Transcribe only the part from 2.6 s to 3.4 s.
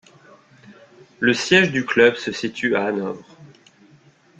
à Hanovre.